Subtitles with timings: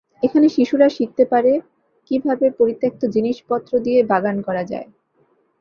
[0.23, 1.51] এখানে শিশুরা শিখতে পারে,
[2.11, 4.87] কীভাবে পরিত্যক্ত জিনিসপত্র দিয়ে বাগান করা যায়।